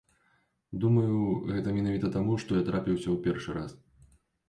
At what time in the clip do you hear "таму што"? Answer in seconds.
2.19-2.51